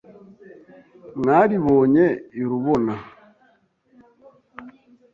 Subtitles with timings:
[1.19, 2.05] Mwaribonye
[2.39, 2.93] i Rubona